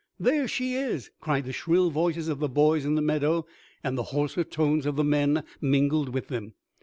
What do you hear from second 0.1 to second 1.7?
"There she is!" cried the